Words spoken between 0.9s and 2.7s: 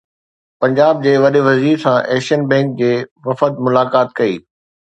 جي وڏي وزير سان ايشين بئنڪ